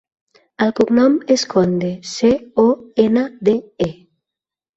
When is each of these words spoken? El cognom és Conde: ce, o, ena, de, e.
El 0.65 0.71
cognom 0.77 1.17
és 1.35 1.43
Conde: 1.51 1.91
ce, 2.13 2.33
o, 2.65 2.67
ena, 3.05 3.27
de, 3.51 3.55
e. 3.91 3.93